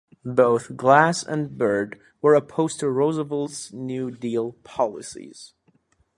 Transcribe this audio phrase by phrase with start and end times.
[0.25, 5.53] Both Glass and Byrd were opposed to Roosevelt's New Deal policies.